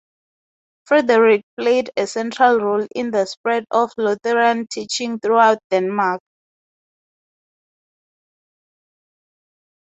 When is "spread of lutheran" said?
3.25-4.65